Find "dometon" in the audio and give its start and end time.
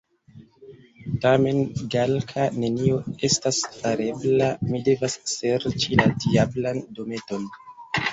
7.01-7.47